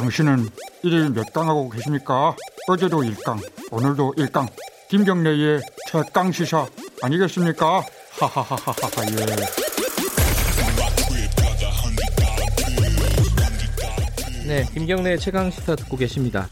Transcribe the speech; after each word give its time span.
당신은 0.00 0.48
일일 0.82 1.10
몇 1.10 1.30
강하고 1.30 1.68
계십니까? 1.68 2.34
어제도 2.68 3.02
1강, 3.02 3.38
오늘도 3.70 4.14
1강. 4.16 4.48
김경래의 4.88 5.60
최강 5.90 6.32
시사 6.32 6.66
아니겠습니까? 7.02 7.82
하하하하하 8.18 8.72
예. 14.46 14.48
네, 14.48 14.64
김경래 14.72 15.18
최강 15.18 15.50
시사 15.50 15.76
듣고 15.76 15.98
계십니다. 15.98 16.48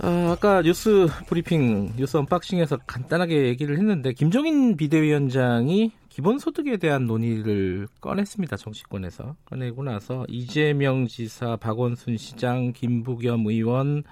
아, 0.00 0.32
아까 0.32 0.62
뉴스 0.62 1.06
브리핑, 1.28 1.92
뉴스 1.94 2.16
언박싱에서 2.16 2.78
간단하게 2.84 3.46
얘기를 3.46 3.78
했는데 3.78 4.12
김종인 4.12 4.76
비대위원장이 4.76 5.92
기본소득에 6.10 6.76
대한 6.76 7.06
논의를 7.06 7.88
꺼냈습니다. 8.00 8.56
정치권에서 8.56 9.36
꺼내고 9.44 9.84
나서 9.84 10.26
이재명 10.28 11.06
지사, 11.06 11.56
박원순 11.56 12.16
시장, 12.16 12.72
김부겸 12.72 13.46
의원 13.46 14.02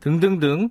등등등 0.00 0.68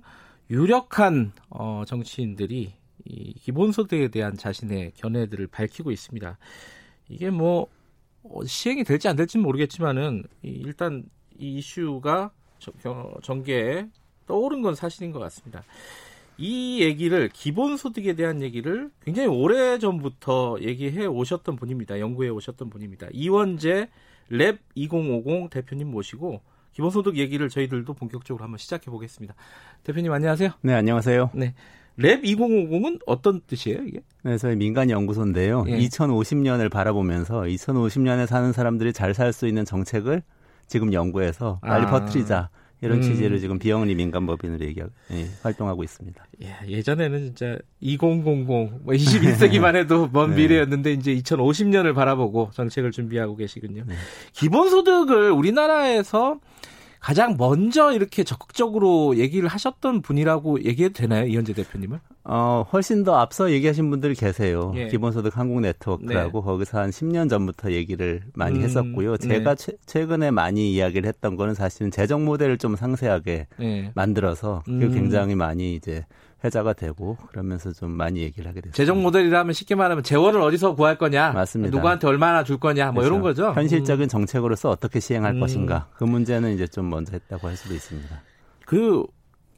유력한 0.50 1.32
어, 1.50 1.82
정치인들이 1.86 2.72
이 3.04 3.32
기본소득에 3.34 4.08
대한 4.08 4.36
자신의 4.36 4.92
견해들을 4.96 5.48
밝히고 5.48 5.90
있습니다. 5.90 6.38
이게 7.08 7.30
뭐 7.30 7.66
어, 8.22 8.44
시행이 8.44 8.84
될지 8.84 9.08
안 9.08 9.16
될지는 9.16 9.42
모르겠지만은 9.44 10.24
일단 10.42 11.04
이 11.38 11.56
이슈가 11.56 12.30
전개에 13.22 13.88
떠오른 14.26 14.62
건 14.62 14.74
사실인 14.74 15.10
것 15.10 15.18
같습니다. 15.18 15.64
이 16.38 16.80
얘기를 16.82 17.28
기본소득에 17.32 18.14
대한 18.14 18.40
얘기를 18.42 18.90
굉장히 19.04 19.28
오래 19.28 19.78
전부터 19.78 20.58
얘기해 20.62 21.06
오셨던 21.06 21.56
분입니다. 21.56 21.98
연구해 21.98 22.28
오셨던 22.28 22.70
분입니다. 22.70 23.08
이원재 23.12 23.88
랩 24.30 24.58
2050 24.76 25.50
대표님 25.50 25.90
모시고 25.90 26.40
기본소득 26.72 27.16
얘기를 27.16 27.48
저희들도 27.48 27.92
본격적으로 27.94 28.44
한번 28.44 28.58
시작해 28.58 28.88
보겠습니다. 28.90 29.34
대표님 29.82 30.12
안녕하세요. 30.12 30.50
네, 30.62 30.74
안녕하세요. 30.74 31.30
네. 31.34 31.54
랩 31.96 32.22
2050은 32.22 33.00
어떤 33.06 33.40
뜻이에요, 33.44 33.82
이게? 33.82 34.00
네, 34.22 34.38
저희 34.38 34.54
민간 34.54 34.88
연구소인데요. 34.88 35.64
예. 35.66 35.78
2050년을 35.78 36.70
바라보면서 36.70 37.40
2050년에 37.40 38.26
사는 38.26 38.52
사람들이 38.52 38.92
잘 38.92 39.12
살 39.14 39.32
수 39.32 39.48
있는 39.48 39.64
정책을 39.64 40.22
지금 40.68 40.92
연구해서 40.92 41.58
빨리 41.62 41.86
아. 41.86 41.90
퍼뜨리자. 41.90 42.50
이런 42.80 42.98
음. 42.98 43.02
취지를 43.02 43.40
지금 43.40 43.58
비영리 43.58 43.94
민간 43.94 44.26
법인으로 44.26 44.64
얘기 44.64 44.80
예, 44.80 45.28
활동하고 45.42 45.82
있습니다. 45.82 46.26
예, 46.42 46.54
예전에는 46.68 47.18
진짜 47.24 47.58
2000, 47.80 48.44
뭐 48.46 48.70
21세기만 48.86 49.74
해도 49.74 50.08
먼 50.12 50.30
네. 50.30 50.36
미래였는데 50.36 50.92
이제 50.92 51.14
2050년을 51.16 51.94
바라보고 51.94 52.50
정책을 52.52 52.92
준비하고 52.92 53.36
계시군요. 53.36 53.84
네. 53.86 53.94
기본소득을 54.32 55.32
우리나라에서 55.32 56.38
가장 57.00 57.36
먼저 57.38 57.92
이렇게 57.92 58.24
적극적으로 58.24 59.16
얘기를 59.16 59.48
하셨던 59.48 60.02
분이라고 60.02 60.64
얘기해도 60.64 60.94
되나요, 60.94 61.26
이현재 61.26 61.52
대표님은? 61.54 61.98
어, 62.24 62.66
훨씬 62.72 63.04
더 63.04 63.16
앞서 63.16 63.50
얘기하신 63.50 63.88
분들이 63.88 64.14
계세요. 64.14 64.72
예. 64.76 64.88
기본소득 64.88 65.38
한국 65.38 65.60
네트워크라고 65.60 66.40
네. 66.40 66.44
거기서 66.44 66.78
한 66.78 66.90
10년 66.90 67.30
전부터 67.30 67.72
얘기를 67.72 68.22
많이 68.34 68.58
음, 68.58 68.64
했었고요. 68.64 69.16
제가 69.16 69.54
네. 69.54 69.76
최, 69.86 70.04
근에 70.06 70.30
많이 70.30 70.72
이야기를 70.74 71.08
했던 71.08 71.36
거는 71.36 71.54
사실은 71.54 71.90
재정 71.90 72.24
모델을 72.24 72.58
좀 72.58 72.76
상세하게 72.76 73.46
네. 73.58 73.92
만들어서 73.94 74.62
음. 74.68 74.92
굉장히 74.92 75.34
많이 75.34 75.74
이제 75.74 76.04
회자가 76.44 76.72
되고 76.72 77.16
그러면서 77.28 77.72
좀 77.72 77.90
많이 77.90 78.20
얘기를 78.20 78.48
하게 78.48 78.60
됐습니다. 78.60 78.76
재정 78.76 79.02
모델이라면 79.02 79.52
쉽게 79.52 79.74
말하면 79.74 80.04
재원을 80.04 80.40
어디서 80.40 80.74
구할 80.74 80.96
거냐, 80.96 81.32
맞습니다. 81.32 81.76
누구한테 81.76 82.06
얼마나 82.06 82.44
줄 82.44 82.58
거냐, 82.58 82.92
뭐 82.92 83.02
그렇죠. 83.02 83.06
이런 83.08 83.22
거죠. 83.22 83.52
현실적인 83.52 84.04
음. 84.04 84.08
정책으로서 84.08 84.70
어떻게 84.70 85.00
시행할 85.00 85.34
음. 85.34 85.40
것인가 85.40 85.88
그 85.96 86.04
문제는 86.04 86.54
이제 86.54 86.66
좀 86.66 86.88
먼저 86.90 87.12
했다고 87.12 87.48
할 87.48 87.56
수도 87.56 87.74
있습니다. 87.74 88.22
그 88.66 89.04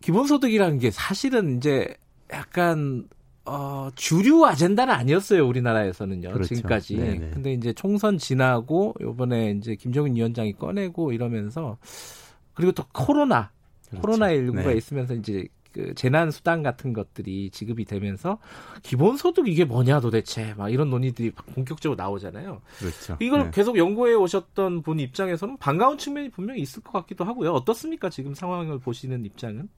기본소득이라는 0.01 0.79
게 0.79 0.91
사실은 0.91 1.59
이제 1.59 1.95
약간 2.33 3.09
어, 3.45 3.89
주류 3.95 4.47
아젠다는 4.47 4.95
아니었어요 4.95 5.47
우리나라에서는요 5.47 6.31
그렇죠. 6.33 6.55
지금까지. 6.55 6.97
네네. 6.97 7.31
근데 7.31 7.53
이제 7.53 7.73
총선 7.73 8.17
지나고 8.17 8.95
요번에 9.01 9.53
이제 9.53 9.75
김정인 9.75 10.15
위원장이 10.15 10.55
꺼내고 10.55 11.13
이러면서 11.13 11.77
그리고 12.55 12.73
또 12.73 12.85
코로나 12.93 13.51
그렇죠. 13.89 14.03
코로나 14.03 14.29
19가 14.29 14.67
네. 14.67 14.75
있으면서 14.75 15.15
이제 15.15 15.47
그 15.73 15.95
재난 15.95 16.31
수당 16.31 16.63
같은 16.63 16.93
것들이 16.93 17.51
지급이 17.51 17.85
되면서 17.85 18.39
기본 18.83 19.17
소득 19.17 19.49
이게 19.49 19.65
뭐냐 19.65 20.01
도대체 20.01 20.55
막 20.57 20.69
이런 20.71 20.91
논의들이 20.91 21.31
본격적으로 21.33 21.97
나오잖아요. 21.97 22.61
그렇죠. 22.79 23.17
이걸 23.21 23.45
네. 23.45 23.51
계속 23.53 23.77
연구해 23.79 24.15
오셨던 24.15 24.83
분 24.83 24.99
입장에서는 25.01 25.57
반가운 25.59 25.99
측면이 25.99 26.31
분명히 26.31 26.61
있을 26.61 26.83
것 26.83 26.93
같기도 26.93 27.25
하고요. 27.25 27.53
어떻습니까? 27.53 28.11
지금 28.11 28.35
상황을 28.35 28.79
보시는 28.79 29.25
입장은? 29.25 29.69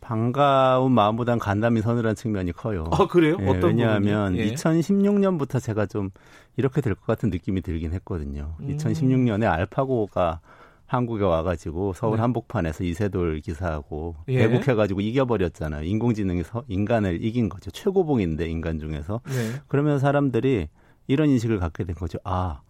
반가운 0.00 0.92
마음보단 0.92 1.38
간담이 1.38 1.80
서늘한 1.80 2.14
측면이 2.14 2.52
커요. 2.52 2.84
아 2.92 3.06
그래요? 3.06 3.38
예, 3.40 3.46
어떤 3.48 3.70
왜냐하면 3.70 4.36
예. 4.36 4.52
2016년부터 4.52 5.62
제가 5.62 5.86
좀 5.86 6.10
이렇게 6.56 6.80
될 6.82 6.94
것 6.94 7.06
같은 7.06 7.30
느낌이 7.30 7.62
들긴 7.62 7.92
했거든요. 7.94 8.54
음. 8.60 8.76
2016년에 8.76 9.50
알파고가 9.50 10.40
한국에 10.86 11.24
와가지고 11.24 11.94
서울 11.94 12.16
네. 12.16 12.22
한복판에서 12.22 12.84
이세돌 12.84 13.40
기사하고 13.40 14.16
예. 14.28 14.38
대국해가지고 14.38 15.00
이겨버렸잖아요. 15.00 15.84
인공지능이 15.84 16.44
서, 16.44 16.64
인간을 16.68 17.24
이긴 17.24 17.48
거죠. 17.48 17.70
최고봉인데 17.70 18.46
인간 18.46 18.78
중에서. 18.78 19.20
네. 19.26 19.60
그러면 19.66 19.98
사람들이 19.98 20.68
이런 21.06 21.28
인식을 21.30 21.58
갖게 21.58 21.84
된 21.84 21.94
거죠. 21.94 22.18
아 22.24 22.60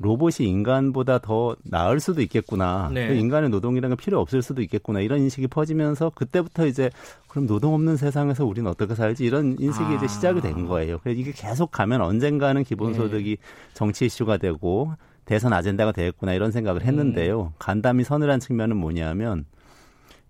로봇이 0.00 0.46
인간보다 0.48 1.18
더 1.18 1.56
나을 1.64 2.00
수도 2.00 2.22
있겠구나. 2.22 2.90
네. 2.92 3.08
그 3.08 3.14
인간의 3.14 3.50
노동이라는 3.50 3.96
게 3.96 4.02
필요 4.02 4.20
없을 4.20 4.42
수도 4.42 4.62
있겠구나. 4.62 5.00
이런 5.00 5.20
인식이 5.20 5.48
퍼지면서 5.48 6.12
그때부터 6.14 6.66
이제 6.66 6.90
그럼 7.26 7.46
노동 7.46 7.74
없는 7.74 7.96
세상에서 7.96 8.44
우리는 8.44 8.70
어떻게 8.70 8.94
살지? 8.94 9.24
이런 9.24 9.56
인식이 9.58 9.84
아. 9.84 9.94
이제 9.94 10.06
시작이 10.06 10.40
된 10.40 10.66
거예요. 10.66 10.98
그래서 11.02 11.18
이게 11.18 11.32
계속 11.32 11.70
가면 11.70 12.00
언젠가는 12.00 12.62
기본소득이 12.62 13.36
네. 13.36 13.42
정치 13.74 14.06
이슈가 14.06 14.36
되고 14.36 14.92
대선 15.28 15.52
아젠다가 15.52 15.92
되겠구나 15.92 16.32
이런 16.32 16.50
생각을 16.50 16.82
했는데요. 16.84 17.42
음. 17.42 17.48
간담이 17.58 18.02
서늘한 18.04 18.40
측면은 18.40 18.76
뭐냐면 18.78 19.44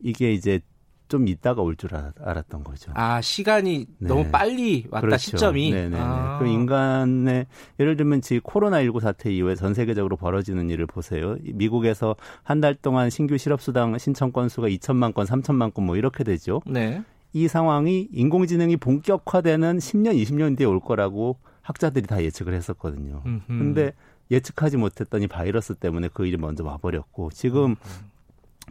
이게 0.00 0.32
이제 0.32 0.60
좀 1.09 1.26
있다가 1.26 1.62
올 1.62 1.75
줄 1.76 1.91
알았던 1.94 2.64
거죠. 2.64 2.92
아 2.94 3.20
시간이 3.22 3.86
네. 3.98 4.09
너무 4.09 4.26
빨리 4.31 4.86
왔다 4.91 5.06
그렇죠. 5.06 5.19
시점이. 5.22 5.70
네네. 5.70 5.97
아. 5.98 6.38
그 6.38 6.47
인간의 6.47 7.47
예를 7.81 7.97
들면 7.97 8.20
지금 8.20 8.41
코로나 8.42 8.82
19 8.82 9.00
사태 9.00 9.32
이후에 9.32 9.54
전 9.54 9.72
세계적으로 9.72 10.16
벌어지는 10.16 10.69
일을 10.69 10.86
보세요. 10.86 11.36
미국에서 11.54 12.15
한 12.42 12.60
달 12.60 12.75
동안 12.75 13.09
신규 13.09 13.38
실업수당 13.38 13.97
신청 13.98 14.32
건수가 14.32 14.69
2천만 14.69 15.15
건, 15.15 15.25
3천만 15.26 15.72
건 15.72 15.86
뭐 15.86 15.97
이렇게 15.97 16.25
되죠. 16.25 16.60
네. 16.66 17.03
이 17.32 17.47
상황이 17.48 18.09
인공지능이 18.12 18.76
본격화되는 18.78 19.78
10년, 19.78 20.20
20년 20.22 20.56
뒤에 20.59 20.66
올 20.66 20.80
거라고 20.80 21.38
학자들이 21.62 22.06
다 22.06 22.22
예측을 22.22 22.53
했었거든요. 22.54 23.22
음흠. 23.25 23.47
근데 23.47 23.92
예측하지 24.31 24.77
못했더니 24.77 25.27
바이러스 25.27 25.75
때문에 25.75 26.09
그 26.12 26.27
일이 26.27 26.37
먼저 26.37 26.65
와버렸고 26.65 27.31
지금 27.33 27.77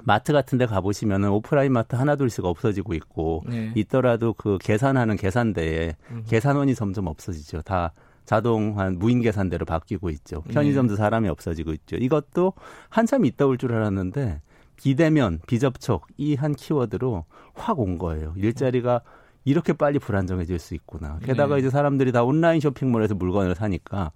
마트 0.03 0.31
같은 0.31 0.57
데 0.57 0.66
가보시면은 0.68 1.29
오프라인 1.29 1.73
마트 1.73 1.95
하나둘씩 1.95 2.45
없어지고 2.45 2.94
있고 2.94 3.44
네. 3.47 3.72
있더라도 3.75 4.34
그 4.34 4.57
계산하는 4.62 5.16
계산대에 5.18 5.95
음. 6.12 6.23
계산원이 6.28 6.75
점점 6.75 7.07
없어지죠. 7.07 7.63
다 7.63 7.94
자동한 8.25 9.00
무인 9.00 9.22
계산대로 9.22 9.66
바뀌고 9.66 10.09
있죠. 10.12 10.41
편의점도 10.50 10.94
네. 10.94 10.97
사람이 10.97 11.28
없어지고 11.29 11.72
있죠. 11.74 11.95
이것도 11.95 12.53
한참 12.89 13.25
있다 13.25 13.45
올 13.47 13.57
줄 13.57 13.74
알았는데 13.74 14.41
비대면, 14.75 15.39
비접촉 15.47 16.06
이 16.18 16.35
한 16.35 16.53
키워드로 16.53 17.25
확 17.56 17.79
온 17.79 17.97
거예요. 17.97 18.34
일자리가 18.38 19.01
이렇게 19.45 19.74
빨리 19.74 19.97
불안정해질 19.97 20.59
수 20.59 20.75
있구나. 20.75 21.18
게다가 21.24 21.56
네. 21.56 21.62
이제 21.62 21.69
사람들이 21.72 22.12
다 22.12 22.24
온라인 22.24 22.59
쇼핑몰에서 22.59 23.16
물건을 23.16 23.56
사니까 23.56 24.12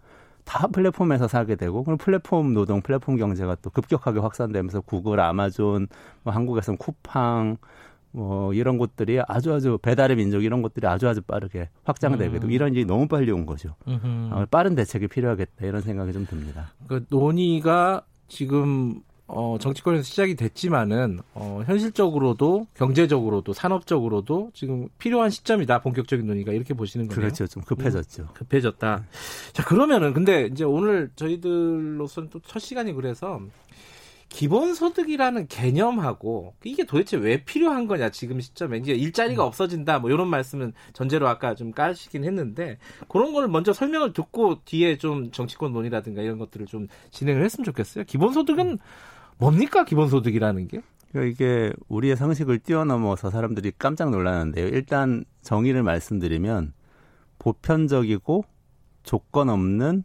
다 0.51 0.67
플랫폼에서 0.67 1.29
사게 1.29 1.55
되고 1.55 1.81
그럼 1.81 1.97
플랫폼 1.97 2.53
노동, 2.53 2.81
플랫폼 2.81 3.15
경제가 3.15 3.55
또 3.61 3.69
급격하게 3.69 4.19
확산되면서 4.19 4.81
구글, 4.81 5.21
아마존, 5.21 5.87
뭐 6.23 6.33
한국에서는 6.33 6.77
쿠팡 6.77 7.55
뭐 8.11 8.53
이런 8.53 8.77
곳들이 8.77 9.21
아주 9.25 9.53
아주 9.53 9.79
배달의 9.81 10.17
민족 10.17 10.43
이런 10.43 10.61
것들이 10.61 10.85
아주 10.87 11.07
아주 11.07 11.21
빠르게 11.21 11.69
확장되게 11.85 12.31
되고 12.31 12.47
음. 12.47 12.51
이런 12.51 12.73
일이 12.73 12.83
너무 12.83 13.07
빨리 13.07 13.31
온 13.31 13.45
거죠. 13.45 13.75
어, 13.85 14.43
빠른 14.51 14.75
대책이 14.75 15.07
필요하겠다 15.07 15.65
이런 15.65 15.79
생각이 15.79 16.11
좀 16.11 16.25
듭니다. 16.25 16.73
그 16.85 17.05
논의가 17.09 18.03
지금 18.27 18.99
어, 19.33 19.57
정치권에서 19.59 20.03
시작이 20.03 20.35
됐지만은 20.35 21.19
어, 21.33 21.63
현실적으로도 21.65 22.67
경제적으로도 22.75 23.53
산업적으로도 23.53 24.51
지금 24.53 24.89
필요한 24.97 25.29
시점이다 25.29 25.79
본격적인 25.81 26.27
논의가 26.27 26.51
이렇게 26.51 26.73
보시는 26.73 27.07
거예요. 27.07 27.19
그렇죠, 27.21 27.47
좀 27.47 27.63
급해졌죠. 27.63 28.23
음, 28.23 28.27
급해졌다. 28.33 28.95
네. 28.97 29.51
자 29.53 29.63
그러면은 29.63 30.13
근데 30.13 30.47
이제 30.51 30.63
오늘 30.65 31.09
저희들로서는 31.15 32.29
또 32.29 32.41
첫 32.51 32.59
시간이 32.59 32.91
그래서 32.93 33.39
기본소득이라는 34.27 35.47
개념하고 35.47 36.53
이게 36.63 36.85
도대체 36.85 37.17
왜 37.17 37.43
필요한 37.43 37.87
거냐 37.87 38.09
지금 38.09 38.39
시점에 38.41 38.77
이제 38.77 38.93
일자리가 38.93 39.43
음. 39.43 39.47
없어진다 39.47 39.99
뭐 39.99 40.09
이런 40.09 40.27
말씀은 40.29 40.73
전제로 40.93 41.27
아까 41.27 41.55
좀 41.55 41.71
까시긴 41.71 42.23
했는데 42.25 42.77
그런 43.07 43.33
걸 43.33 43.47
먼저 43.47 43.71
설명을 43.73 44.13
듣고 44.13 44.61
뒤에 44.65 44.97
좀 44.97 45.31
정치권 45.31 45.71
논의라든가 45.73 46.21
이런 46.21 46.37
것들을 46.39 46.65
좀 46.65 46.87
진행을 47.11 47.43
했으면 47.43 47.63
좋겠어요. 47.65 48.05
기본소득은 48.05 48.67
음. 48.71 48.77
뭡니까 49.37 49.83
기본소득이라는 49.85 50.67
게? 50.67 50.81
그러니까 51.11 51.31
이게 51.31 51.73
우리의 51.87 52.15
상식을 52.15 52.59
뛰어넘어서 52.59 53.29
사람들이 53.29 53.73
깜짝 53.77 54.11
놀라는데요. 54.11 54.67
일단 54.67 55.25
정의를 55.41 55.83
말씀드리면 55.83 56.73
보편적이고 57.39 58.45
조건 59.03 59.49
없는 59.49 60.03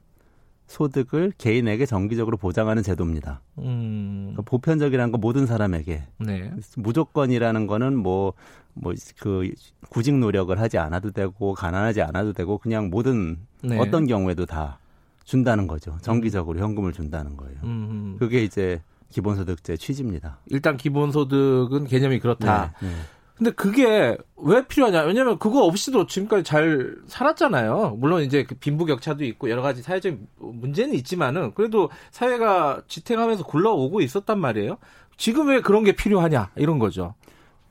소득을 0.67 1.33
개인에게 1.39 1.87
정기적으로 1.87 2.37
보장하는 2.37 2.83
제도입니다. 2.83 3.41
음. 3.59 4.33
그러니까 4.33 4.43
보편적이라는 4.43 5.13
건 5.13 5.21
모든 5.21 5.47
사람에게. 5.47 6.03
네. 6.19 6.53
무조건이라는 6.77 7.67
거는 7.67 7.97
뭐, 7.97 8.33
뭐, 8.75 8.93
그, 9.21 9.53
구직 9.89 10.17
노력을 10.17 10.59
하지 10.59 10.79
않아도 10.79 11.13
되고, 11.13 11.55
가난하지 11.55 12.03
않아도 12.03 12.33
되고, 12.33 12.59
그냥 12.59 12.91
모든 12.91 13.39
네. 13.63 13.79
어떤 13.79 14.07
경우에도 14.07 14.45
다 14.45 14.79
준다는 15.25 15.69
거죠. 15.69 15.99
정기적으로 16.03 16.59
현금을 16.59 16.93
준다는 16.93 17.37
거예요. 17.37 17.59
음. 17.63 18.17
그게 18.19 18.43
이제 18.43 18.83
기본소득제 19.11 19.77
취지입니다. 19.77 20.39
일단 20.47 20.77
기본소득은 20.77 21.87
개념이 21.87 22.19
그렇다. 22.19 22.75
네, 22.81 22.89
네. 22.89 22.95
근데 23.37 23.51
그게 23.51 24.17
왜 24.37 24.67
필요하냐? 24.67 25.03
왜냐면 25.03 25.39
그거 25.39 25.65
없이도 25.65 26.07
지금까지 26.07 26.43
잘 26.43 26.97
살았잖아요. 27.07 27.97
물론 27.99 28.23
이제 28.23 28.45
그 28.45 28.55
빈부격차도 28.55 29.25
있고 29.25 29.51
여러 29.51 29.61
가지 29.61 29.83
사회적인 29.83 30.27
문제는 30.39 30.95
있지만은 30.95 31.53
그래도 31.55 31.91
사회가 32.11 32.83
지탱하면서 32.89 33.45
굴러오고 33.45 34.01
있었단 34.01 34.39
말이에요. 34.41 34.79
지금 35.19 35.49
왜 35.49 35.61
그런 35.61 35.85
게 35.85 35.93
필요하냐? 35.93 36.53
이런 36.57 36.79
거죠. 36.79 37.15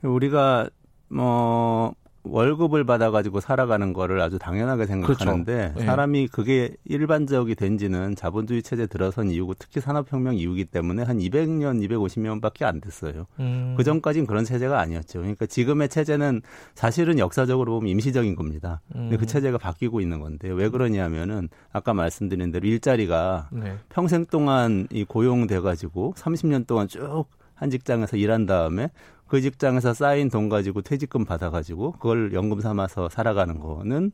우리가 0.02 0.70
뭐 1.08 1.94
월급을 2.30 2.84
받아가지고 2.84 3.40
살아가는 3.40 3.92
거를 3.92 4.20
아주 4.20 4.38
당연하게 4.38 4.86
생각하는데 4.86 5.54
그렇죠. 5.54 5.78
네. 5.78 5.84
사람이 5.84 6.28
그게 6.28 6.74
일반적이 6.84 7.54
된지는 7.54 8.14
자본주의 8.16 8.62
체제 8.62 8.86
들어선 8.86 9.30
이유고 9.30 9.54
특히 9.54 9.80
산업혁명 9.80 10.36
이후기 10.36 10.66
때문에 10.66 11.02
한 11.02 11.18
200년, 11.18 11.86
250년밖에 11.86 12.64
안 12.64 12.80
됐어요. 12.80 13.26
음. 13.40 13.74
그 13.76 13.84
전까지는 13.84 14.26
그런 14.26 14.44
체제가 14.44 14.78
아니었죠. 14.80 15.20
그러니까 15.20 15.46
지금의 15.46 15.88
체제는 15.88 16.42
사실은 16.74 17.18
역사적으로 17.18 17.72
보면 17.74 17.88
임시적인 17.88 18.34
겁니다. 18.36 18.80
근데 18.92 19.16
그 19.16 19.24
음. 19.24 19.26
체제가 19.26 19.58
바뀌고 19.58 20.00
있는 20.00 20.20
건데 20.20 20.50
왜 20.50 20.68
그러냐면은 20.68 21.48
아까 21.72 21.94
말씀드린 21.94 22.50
대로 22.50 22.66
일자리가 22.66 23.48
네. 23.52 23.76
평생 23.88 24.26
동안 24.26 24.86
이 24.90 25.04
고용돼가지고 25.04 26.14
30년 26.16 26.66
동안 26.66 26.88
쭉한 26.88 27.70
직장에서 27.70 28.16
일한 28.16 28.46
다음에 28.46 28.90
그 29.26 29.40
직장에서 29.40 29.94
쌓인 29.94 30.28
돈 30.30 30.48
가지고 30.48 30.82
퇴직금 30.82 31.24
받아가지고 31.24 31.92
그걸 31.92 32.32
연금 32.32 32.60
삼아서 32.60 33.08
살아가는 33.08 33.58
거는 33.58 34.12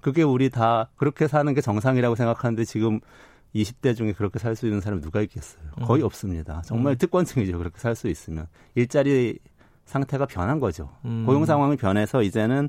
그게 0.00 0.22
우리 0.22 0.48
다 0.50 0.90
그렇게 0.96 1.26
사는 1.26 1.52
게 1.54 1.60
정상이라고 1.60 2.14
생각하는데 2.14 2.64
지금 2.64 3.00
20대 3.54 3.96
중에 3.96 4.12
그렇게 4.12 4.38
살 4.38 4.54
수 4.54 4.66
있는 4.66 4.80
사람이 4.80 5.02
누가 5.02 5.20
있겠어요? 5.22 5.62
거의 5.84 6.02
음. 6.02 6.06
없습니다. 6.06 6.62
정말 6.64 6.94
음. 6.94 6.98
특권층이죠. 6.98 7.58
그렇게 7.58 7.78
살 7.78 7.96
수 7.96 8.08
있으면. 8.08 8.46
일자리 8.74 9.38
상태가 9.86 10.26
변한 10.26 10.60
거죠. 10.60 10.90
음. 11.06 11.24
고용 11.26 11.46
상황이 11.46 11.76
변해서 11.76 12.22
이제는 12.22 12.68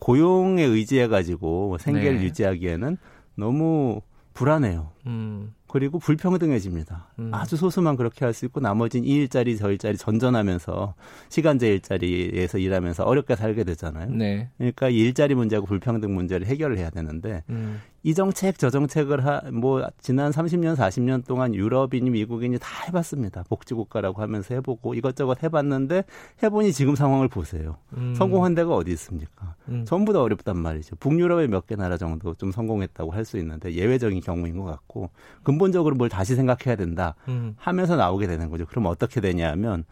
고용에 0.00 0.64
의지해 0.64 1.06
가지고 1.06 1.78
생계를 1.78 2.18
네. 2.18 2.24
유지하기에는 2.24 2.98
너무 3.36 4.00
불안해요. 4.34 4.90
음. 5.06 5.54
그리고 5.76 5.98
불평등해집니다. 5.98 7.08
음. 7.18 7.34
아주 7.34 7.58
소수만 7.58 7.96
그렇게 7.96 8.24
할 8.24 8.32
수 8.32 8.46
있고 8.46 8.60
나머지는 8.60 9.06
이 9.06 9.12
일자리 9.12 9.58
저 9.58 9.70
일자리 9.70 9.98
전전하면서 9.98 10.94
시간제 11.28 11.68
일자리에서 11.68 12.56
일하면서 12.56 13.04
어렵게 13.04 13.36
살게 13.36 13.64
되잖아요. 13.64 14.10
네. 14.10 14.48
그러니까 14.56 14.88
일자리 14.88 15.34
문제하고 15.34 15.66
불평등 15.66 16.14
문제를 16.14 16.46
해결을 16.46 16.78
해야 16.78 16.88
되는데 16.88 17.42
음. 17.50 17.82
이 18.06 18.14
정책 18.14 18.56
저 18.56 18.70
정책을 18.70 19.26
하, 19.26 19.40
뭐 19.52 19.84
지난 20.00 20.30
30년 20.30 20.76
40년 20.76 21.26
동안 21.26 21.56
유럽이니 21.56 22.10
미국이니 22.10 22.56
다 22.60 22.68
해봤습니다. 22.86 23.42
복지국가라고 23.48 24.22
하면서 24.22 24.54
해보고 24.54 24.94
이것저것 24.94 25.42
해봤는데 25.42 26.04
해보니 26.40 26.72
지금 26.72 26.94
상황을 26.94 27.26
보세요. 27.26 27.78
음. 27.96 28.14
성공한 28.14 28.54
데가 28.54 28.72
어디 28.76 28.92
있습니까? 28.92 29.56
음. 29.68 29.84
전부 29.84 30.12
다 30.12 30.22
어렵단 30.22 30.56
말이죠. 30.56 30.94
북유럽의 31.00 31.48
몇 31.48 31.66
개 31.66 31.74
나라 31.74 31.96
정도 31.96 32.32
좀 32.34 32.52
성공했다고 32.52 33.10
할 33.10 33.24
수 33.24 33.38
있는데 33.38 33.72
예외적인 33.74 34.20
경우인 34.20 34.56
것 34.56 34.62
같고 34.66 35.10
근본적으로 35.42 35.96
뭘 35.96 36.08
다시 36.08 36.36
생각해야 36.36 36.76
된다 36.76 37.16
음. 37.26 37.56
하면서 37.58 37.96
나오게 37.96 38.28
되는 38.28 38.50
거죠. 38.50 38.66
그럼 38.66 38.86
어떻게 38.86 39.20
되냐면 39.20 39.82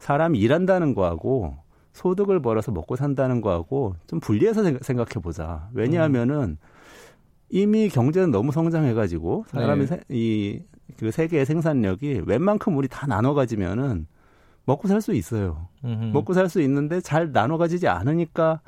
사람이 0.00 0.38
일한다는 0.38 0.94
거하고 0.94 1.56
소득을 1.94 2.42
벌어서 2.42 2.72
먹고 2.72 2.96
산다는 2.96 3.40
거하고 3.40 3.96
좀 4.06 4.20
분리해서 4.20 4.62
생각해 4.82 5.22
보자. 5.22 5.70
왜냐하면은 5.72 6.58
음. 6.60 6.73
이미 7.54 7.88
경제는 7.88 8.32
너무 8.32 8.50
성장해가지고 8.50 9.44
사람이 9.46 9.86
네. 9.86 10.00
이그 10.08 11.12
세계의 11.12 11.46
생산력이 11.46 12.22
웬만큼 12.26 12.76
우리 12.76 12.88
다 12.88 13.06
나눠 13.06 13.32
가지면은 13.32 14.08
먹고 14.64 14.88
살 14.88 15.00
수 15.00 15.14
있어요. 15.14 15.68
음흠. 15.84 16.06
먹고 16.06 16.34
살 16.34 16.48
수 16.48 16.60
있는데 16.62 17.00
잘 17.00 17.30
나눠 17.30 17.56
가지지 17.56 17.86
않으니까 17.86 18.60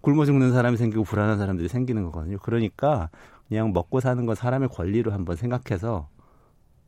굶어 0.00 0.24
죽는 0.24 0.52
사람이 0.52 0.76
생기고 0.76 1.04
불안한 1.04 1.38
사람들이 1.38 1.68
생기는 1.68 2.02
거거든요. 2.02 2.38
그러니까 2.42 3.10
그냥 3.46 3.72
먹고 3.72 4.00
사는 4.00 4.26
건 4.26 4.34
사람의 4.34 4.70
권리로 4.70 5.12
한번 5.12 5.36
생각해서 5.36 6.08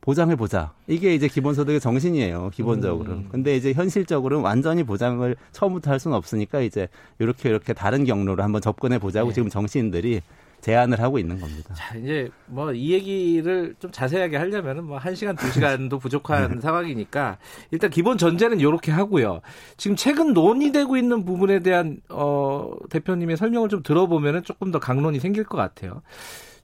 보장해 0.01 0.35
보자. 0.35 0.73
이게 0.87 1.15
이제 1.15 1.29
기본소득의 1.29 1.79
정신이에요. 1.79 2.49
기본적으로. 2.53 3.13
음. 3.13 3.29
근데 3.31 3.55
이제 3.55 3.71
현실적으로는 3.71 4.43
완전히 4.43 4.83
보장을 4.83 5.33
처음부터 5.53 5.89
할 5.89 6.01
수는 6.01 6.17
없으니까 6.17 6.59
이제 6.59 6.89
이렇게 7.17 7.47
이렇게 7.47 7.71
다른 7.71 8.03
경로로 8.03 8.43
한번 8.43 8.59
접근해 8.59 8.99
보자고 8.99 9.29
네. 9.29 9.35
지금 9.35 9.47
정치인들이 9.47 10.21
제안을 10.65 10.99
하고 10.99 11.19
있는 11.19 11.39
겁니다. 11.39 11.75
자, 11.75 11.95
이제 11.95 12.29
뭐 12.47 12.71
이 12.73 12.91
얘기를 12.91 13.75
좀 13.79 13.91
자세하게 13.91 14.37
하려면은 14.37 14.85
뭐 14.85 14.97
1시간, 14.97 15.35
2시간도 15.37 15.99
부족한 15.99 16.55
네. 16.55 16.61
상황이니까 16.61 17.37
일단 17.69 17.91
기본 17.91 18.17
전제는 18.17 18.59
이렇게 18.59 18.91
하고요. 18.91 19.41
지금 19.77 19.95
최근 19.95 20.33
논의되고 20.33 20.97
있는 20.97 21.23
부분에 21.23 21.59
대한 21.59 21.97
어 22.09 22.71
대표님의 22.89 23.37
설명을 23.37 23.69
좀 23.69 23.83
들어보면은 23.83 24.43
조금 24.43 24.71
더 24.71 24.79
강론이 24.79 25.19
생길 25.19 25.43
것 25.43 25.55
같아요. 25.57 26.01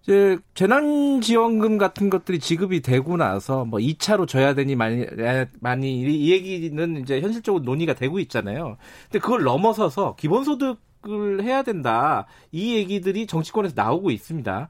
이제 0.01 0.39
재난지원금 0.55 1.77
같은 1.77 2.09
것들이 2.09 2.39
지급이 2.39 2.81
되고 2.81 3.17
나서 3.17 3.65
뭐 3.65 3.79
2차로 3.79 4.27
줘야 4.27 4.55
되니 4.55 4.75
많이 4.75 5.05
많이 5.59 6.01
이 6.01 6.31
얘기는 6.31 6.97
이제 6.97 7.21
현실적으로 7.21 7.63
논의가 7.63 7.93
되고 7.93 8.17
있잖아요. 8.19 8.77
근데 9.03 9.19
그걸 9.19 9.43
넘어서서 9.43 10.15
기본소득 10.15 10.79
을 11.07 11.43
해야 11.43 11.63
된다. 11.63 12.27
이 12.51 12.75
얘기들이 12.75 13.25
정치권에서 13.27 13.73
나오고 13.75 14.11
있습니다. 14.11 14.69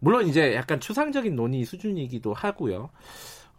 물론 0.00 0.26
이제 0.26 0.54
약간 0.54 0.80
추상적인 0.80 1.36
논의 1.36 1.64
수준이기도 1.64 2.32
하고요. 2.34 2.90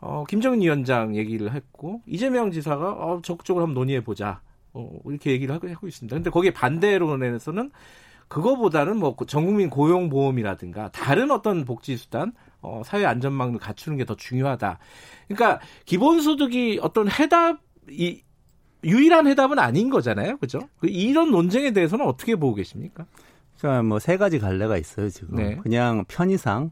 어, 0.02 0.24
김정은 0.28 0.62
위원장 0.62 1.16
얘기를 1.16 1.54
했고 1.54 2.02
이재명 2.06 2.52
지사가 2.52 2.92
어, 2.92 3.22
적극적으로 3.24 3.64
한번 3.66 3.76
논의해 3.76 4.04
보자. 4.04 4.42
어, 4.74 4.90
이렇게 5.06 5.32
얘기를 5.32 5.54
하고, 5.54 5.70
하고 5.70 5.88
있습니다. 5.88 6.14
근데 6.16 6.30
거기에 6.30 6.52
반대론에서는 6.52 7.72
그거보다는 8.28 8.98
뭐 8.98 9.16
전국민 9.28 9.70
고용보험이라든가 9.70 10.90
다른 10.92 11.32
어떤 11.32 11.66
복지수단, 11.66 12.34
어, 12.62 12.82
사회 12.86 13.06
안전망을 13.06 13.60
갖추는 13.60 13.98
게 13.98 14.06
더 14.06 14.16
중요하다. 14.16 14.80
그러니까 15.28 15.60
기본소득이 15.86 16.80
어떤 16.82 17.10
해답이 17.10 18.24
유일한 18.84 19.28
해답은 19.28 19.60
아닌 19.60 19.90
거잖아요. 19.90 20.38
그죠? 20.38 20.60
그 20.80 20.88
이런 20.88 21.32
논쟁에 21.32 21.72
대해서는 21.72 22.06
어떻게 22.06 22.36
보고 22.36 22.56
계십니까? 22.56 23.06
그러니까 23.60 23.84
뭐 23.84 24.00
세 24.00 24.18
가지 24.18 24.40
갈래가 24.40 24.78
있어요, 24.78 25.10
지금. 25.10 25.36
네. 25.36 25.56
그냥 25.62 26.04
편의상 26.08 26.72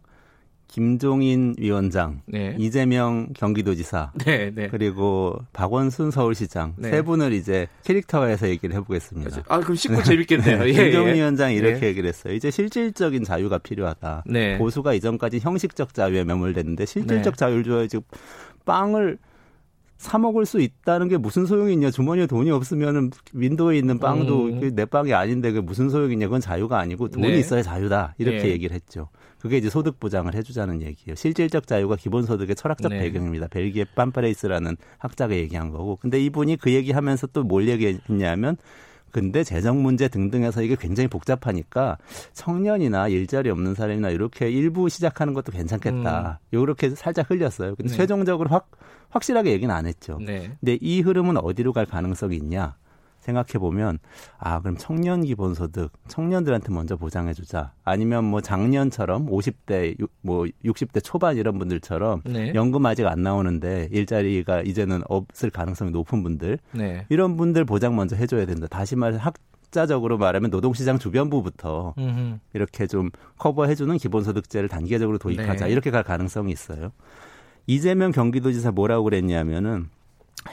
김종인 0.68 1.56
위원장, 1.58 2.22
네. 2.28 2.56
이재명 2.60 3.30
경기도지사, 3.34 4.12
네, 4.24 4.51
네. 4.54 4.68
그리고 4.68 5.39
박원순 5.51 6.12
서울시장 6.12 6.75
네. 6.78 6.92
세 6.92 7.01
분을 7.01 7.34
이제 7.34 7.68
캐릭터화해서 7.86 8.48
얘기를 8.50 8.75
해보겠습니다. 8.75 9.44
아 9.48 9.60
그럼 9.62 9.75
쉽고 9.75 10.04
재밌겠네요. 10.04 10.68
예, 10.70 10.72
김종인 10.72 11.10
예. 11.10 11.13
위원장 11.16 11.54
이렇게 11.54 11.80
네. 11.80 11.88
얘기를 11.88 12.08
했어요. 12.08 12.36
이제 12.36 12.51
실질적인 12.51 13.24
자유가 13.24 13.58
필요하다. 13.58 14.25
네. 14.28 14.60
보수가 14.60 14.94
이전까지 14.94 15.39
형식적 15.39 15.96
자유에 15.96 16.24
매몰됐는데 16.24 16.86
실질적 16.86 17.36
자유를 17.36 17.63
줘야 17.63 17.88
지 17.88 17.98
빵을 18.66 19.18
사 20.00 20.18
먹을 20.18 20.46
수 20.46 20.62
있다는 20.62 21.10
게 21.10 21.18
무슨 21.18 21.46
소용이 21.46 21.74
있냐. 21.74 21.91
주머니에 21.91 22.25
돈이 22.25 22.50
없으면은 22.51 23.12
윈도우에 23.34 23.77
있는 23.77 24.00
빵도 24.00 24.46
음. 24.46 24.74
내 24.74 24.86
빵이 24.86 25.13
아닌데 25.13 25.51
그 25.51 25.60
무슨 25.60 25.89
소용이 25.89 26.13
있냐. 26.13 26.27
그건 26.27 26.39
자유가 26.39 26.79
아니고 26.79 27.10
돈이 27.10 27.27
네. 27.27 27.38
있어야 27.38 27.62
자유다. 27.62 28.15
이렇게 28.18 28.44
네. 28.44 28.50
얘기를 28.51 28.74
했죠. 28.74 29.10
그게 29.39 29.58
이제 29.58 29.70
소득 29.70 30.00
보장을 30.00 30.34
해주자는 30.34 30.82
얘기예요. 30.84 31.15
실질적 31.15 31.68
자유가 31.68 31.98
기본소득의 31.98 32.56
철학적 32.56 32.94
네. 32.94 33.00
배경입니다. 33.00 33.48
벨기에 33.50 33.84
빰파레이스라는 33.94 34.77
학자가 35.00 35.36
얘기한 35.36 35.70
거고. 35.70 35.98
근데 35.98 36.18
이분이 36.24 36.56
그 36.58 36.72
얘기하면서 36.72 37.27
또 37.27 37.44
뭘 37.44 37.68
얘기했냐면 37.68 38.56
근데 39.12 39.44
재정 39.44 39.82
문제 39.82 40.08
등등해서 40.08 40.62
이게 40.62 40.75
굉장히 40.75 41.08
복잡하니까 41.08 41.98
청년이나 42.34 43.08
일자리 43.08 43.50
없는 43.50 43.75
사람이나 43.75 44.10
이렇게 44.10 44.50
일부 44.50 44.89
시작하는 44.89 45.34
것도 45.34 45.51
괜찮겠다. 45.51 46.39
음. 46.42 46.58
요렇게 46.58 46.92
살짝 46.92 47.30
흘렸어요. 47.30 47.75
근데 47.75 47.92
네. 47.92 47.98
최종적으로 47.98 48.50
확 48.50 48.70
확실하게 49.10 49.51
얘기는 49.51 49.74
안 49.74 49.86
했죠. 49.86 50.20
네. 50.24 50.51
근데 50.60 50.78
이 50.82 51.01
흐름은 51.01 51.38
어디로 51.38 51.74
갈 51.74 51.86
가능성이 51.86 52.38
있냐? 52.38 52.75
생각해 53.30 53.60
보면 53.60 54.00
아 54.38 54.60
그럼 54.60 54.76
청년 54.78 55.24
기본소득 55.24 55.92
청년들한테 56.08 56.72
먼저 56.74 56.96
보장해 56.96 57.34
주자 57.34 57.74
아니면 57.84 58.26
뭐 58.26 58.42
작년처럼 58.42 59.28
50대 59.28 59.96
뭐 60.22 60.46
60대 60.66 61.04
초반 61.04 61.38
이런 61.38 61.58
분들처럼 61.58 62.22
네. 62.26 62.54
연금 62.56 62.86
아직 62.86 63.08
안 63.08 63.24
나오는데 63.24 63.90
일자리가 63.92 64.62
이제는 64.62 65.02
없을 65.08 65.50
가능성이 65.50 65.92
높은 65.92 66.24
분들 66.24 66.60
네. 66.74 67.06
이런 67.10 67.38
분들 67.38 67.66
보장 67.66 67.96
먼저 67.96 68.16
해줘야 68.16 68.46
된다 68.46 68.68
다시 68.68 68.96
말해 68.96 69.18
학 69.18 69.34
자적으로 69.72 70.18
말하면 70.18 70.50
노동시장 70.50 70.98
주변부부터 70.98 71.94
음흠. 71.98 72.40
이렇게 72.54 72.88
좀 72.88 73.12
커버해주는 73.38 73.96
기본소득제를 73.98 74.68
단계적으로 74.68 75.20
도입하자 75.20 75.66
네. 75.66 75.72
이렇게 75.72 75.92
갈 75.92 76.02
가능성이 76.04 76.52
있어요. 76.52 76.92
이재명 77.68 78.12
경기도지사 78.12 78.72
뭐라고 78.72 79.04
그랬냐면은 79.04 79.90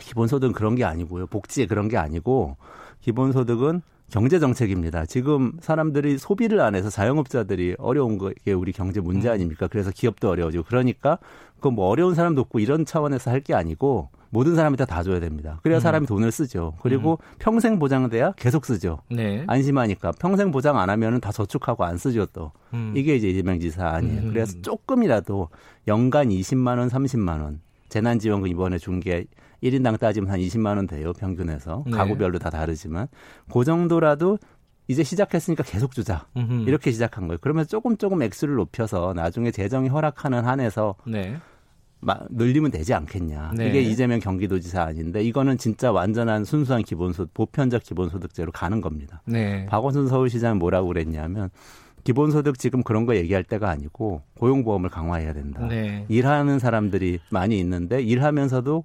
기본소득은 0.00 0.52
그런 0.52 0.74
게 0.74 0.84
아니고요. 0.84 1.26
복지에 1.26 1.66
그런 1.66 1.88
게 1.88 1.96
아니고 1.96 2.56
기본소득은 3.00 3.82
경제 4.10 4.38
정책입니다. 4.38 5.04
지금 5.06 5.52
사람들이 5.60 6.16
소비를 6.18 6.60
안 6.60 6.74
해서 6.76 6.88
자영업자들이 6.90 7.74
어려운 7.78 8.18
게 8.44 8.52
우리 8.52 8.72
경제 8.72 9.00
문제 9.00 9.28
음. 9.28 9.34
아닙니까? 9.34 9.66
그래서 9.68 9.90
기업도 9.90 10.28
어려워지고 10.30 10.64
그러니까 10.64 11.18
그뭐 11.60 11.86
어려운 11.88 12.14
사람도 12.14 12.40
없고 12.42 12.60
이런 12.60 12.84
차원에서 12.84 13.30
할 13.30 13.40
게 13.40 13.54
아니고 13.54 14.10
모든 14.30 14.54
사람한테 14.54 14.84
다 14.86 15.02
줘야 15.02 15.18
됩니다. 15.18 15.58
그래야 15.62 15.78
음. 15.78 15.80
사람이 15.80 16.06
돈을 16.06 16.30
쓰죠. 16.30 16.74
그리고 16.82 17.18
음. 17.20 17.34
평생 17.38 17.78
보장돼야 17.78 18.32
계속 18.36 18.64
쓰죠. 18.66 18.98
네. 19.10 19.44
안심하니까 19.48 20.12
평생 20.20 20.50
보장 20.52 20.78
안 20.78 20.88
하면은 20.90 21.20
다 21.20 21.32
저축하고 21.32 21.84
안 21.84 21.96
쓰죠 21.96 22.26
또. 22.26 22.52
음. 22.74 22.92
이게 22.96 23.16
이제 23.16 23.28
이재명 23.28 23.58
지사 23.58 23.88
아니에요. 23.88 24.22
음. 24.22 24.28
그래서 24.28 24.60
조금이라도 24.62 25.48
연간 25.88 26.28
20만 26.28 26.78
원, 26.78 26.88
30만 26.88 27.42
원 27.42 27.60
재난지원금 27.88 28.48
이번에 28.48 28.78
준 28.78 29.00
게 29.00 29.26
1인당 29.62 29.98
따지면 29.98 30.30
한 30.30 30.40
20만 30.40 30.76
원 30.76 30.86
돼요. 30.86 31.12
평균에서. 31.12 31.84
네. 31.86 31.92
가구별로 31.92 32.38
다 32.38 32.50
다르지만 32.50 33.08
그 33.52 33.64
정도라도 33.64 34.38
이제 34.88 35.02
시작했으니까 35.02 35.64
계속 35.64 35.92
주자. 35.92 36.26
음흠. 36.36 36.68
이렇게 36.68 36.92
시작한 36.92 37.26
거예요. 37.26 37.38
그러면 37.40 37.66
조금 37.66 37.96
조금 37.96 38.22
액수를 38.22 38.54
높여서 38.54 39.14
나중에 39.14 39.50
재정이 39.50 39.88
허락하는 39.88 40.44
한에서 40.44 40.94
네. 41.06 41.36
늘리면 42.30 42.70
되지 42.70 42.94
않겠냐. 42.94 43.52
네. 43.56 43.68
이게 43.68 43.80
이재명 43.80 44.20
경기도지사 44.20 44.82
아닌데 44.82 45.22
이거는 45.22 45.58
진짜 45.58 45.90
완전한 45.90 46.44
순수한 46.44 46.82
기본소득, 46.82 47.34
보편적 47.34 47.82
기본소득제로 47.82 48.52
가는 48.52 48.80
겁니다. 48.80 49.22
네. 49.24 49.66
박원순 49.66 50.08
서울시장은 50.08 50.58
뭐라고 50.58 50.88
그랬냐면 50.88 51.50
기본소득 52.04 52.58
지금 52.58 52.84
그런 52.84 53.06
거 53.06 53.16
얘기할 53.16 53.42
때가 53.42 53.68
아니고 53.68 54.22
고용보험을 54.38 54.90
강화해야 54.90 55.32
된다. 55.32 55.66
네. 55.66 56.04
일하는 56.08 56.60
사람들이 56.60 57.18
많이 57.30 57.58
있는데 57.58 58.00
일하면서도 58.00 58.84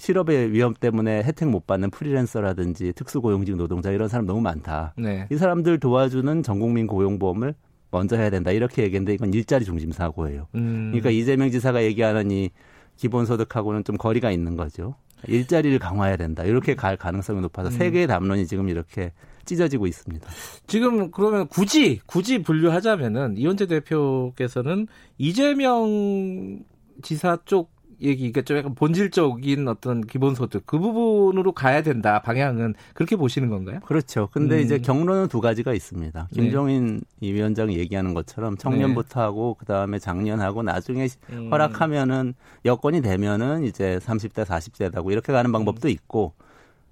실업의 0.00 0.52
위험 0.52 0.72
때문에 0.72 1.22
혜택 1.22 1.50
못 1.50 1.66
받는 1.66 1.90
프리랜서라든지 1.90 2.94
특수고용직 2.94 3.56
노동자 3.56 3.90
이런 3.90 4.08
사람 4.08 4.24
너무 4.24 4.40
많다. 4.40 4.94
네. 4.96 5.28
이 5.30 5.36
사람들 5.36 5.78
도와주는 5.78 6.42
전국민 6.42 6.86
고용보험을 6.86 7.54
먼저 7.90 8.16
해야 8.16 8.30
된다 8.30 8.50
이렇게 8.50 8.82
얘기했는데 8.82 9.12
이건 9.12 9.34
일자리 9.34 9.66
중심 9.66 9.92
사고예요. 9.92 10.46
음. 10.54 10.88
그러니까 10.90 11.10
이재명 11.10 11.50
지사가 11.50 11.84
얘기하는 11.84 12.30
이 12.30 12.48
기본소득하고는 12.96 13.84
좀 13.84 13.98
거리가 13.98 14.30
있는 14.30 14.56
거죠. 14.56 14.94
일자리를 15.28 15.78
강화해야 15.78 16.16
된다. 16.16 16.44
이렇게 16.44 16.74
갈 16.74 16.96
가능성이 16.96 17.42
높아서 17.42 17.68
음. 17.68 17.72
세 17.72 17.90
개의 17.90 18.06
담론이 18.06 18.46
지금 18.46 18.70
이렇게 18.70 19.12
찢어지고 19.44 19.86
있습니다. 19.86 20.26
지금 20.66 21.10
그러면 21.10 21.46
굳이 21.46 22.00
굳이 22.06 22.42
분류하자면은 22.42 23.36
이원재 23.36 23.66
대표께서는 23.66 24.86
이재명 25.18 26.60
지사 27.02 27.36
쪽 27.44 27.79
얘기, 28.02 28.32
그러니까 28.32 28.42
좀 28.42 28.56
약간 28.56 28.74
본질적인 28.74 29.68
어떤 29.68 30.06
기본소득 30.06 30.66
그 30.66 30.78
부분으로 30.78 31.52
가야 31.52 31.82
된다 31.82 32.20
방향은 32.22 32.74
그렇게 32.94 33.16
보시는 33.16 33.48
건가요? 33.48 33.80
그렇죠. 33.84 34.28
근데 34.32 34.56
음. 34.56 34.60
이제 34.60 34.78
경로는 34.78 35.28
두 35.28 35.40
가지가 35.40 35.74
있습니다. 35.74 36.28
네. 36.30 36.42
김종인 36.42 36.96
네. 36.96 37.28
이 37.28 37.32
위원장이 37.32 37.76
얘기하는 37.78 38.14
것처럼 38.14 38.56
청년부터 38.56 39.20
네. 39.20 39.24
하고 39.24 39.56
그 39.58 39.66
다음에 39.66 39.98
작년하고 39.98 40.62
나중에 40.62 41.08
음. 41.30 41.48
허락하면은 41.50 42.34
여건이 42.64 43.02
되면은 43.02 43.64
이제 43.64 43.98
30대 44.02 44.44
40대다고 44.44 45.12
이렇게 45.12 45.32
가는 45.32 45.50
방법도 45.52 45.88
있고 45.88 46.34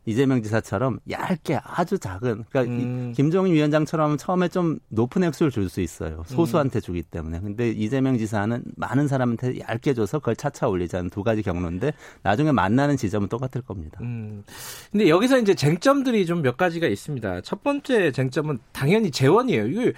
이재명 0.08 0.42
지사처럼 0.42 0.98
얇게 1.10 1.60
아주 1.62 1.98
작은 1.98 2.44
그러니까 2.48 2.62
음. 2.74 3.12
김종인 3.14 3.52
위원장처럼 3.52 4.16
처음에 4.16 4.48
좀 4.48 4.78
높은 4.88 5.22
액수를 5.24 5.52
줄 5.52 5.68
수 5.68 5.82
있어요. 5.82 6.22
소수한테 6.26 6.80
주기 6.80 7.02
때문에. 7.02 7.40
근데 7.40 7.68
이재명 7.70 8.16
지사는 8.16 8.62
많은 8.76 9.06
사람한테 9.06 9.60
얇게 9.60 9.92
줘서 9.92 10.18
그걸 10.18 10.34
차차 10.34 10.66
올리자는 10.68 11.10
두 11.10 11.22
가지 11.22 11.42
경로인데 11.42 11.92
나중에 12.22 12.52
만나는 12.52 12.96
지점은 12.96 13.28
똑같을 13.28 13.60
겁니다. 13.60 13.98
음. 14.00 14.42
근데 14.90 15.08
여기서 15.10 15.38
이제 15.38 15.54
쟁점들이 15.54 16.24
좀 16.24 16.38
몇 16.38 16.56
가지가 16.56 16.86
있습니다. 16.86 17.40
첫 17.42 17.62
번째 17.62 18.12
쟁점은 18.12 18.58
당연히 18.72 19.10
재원이에요. 19.10 19.66
이거 19.66 19.92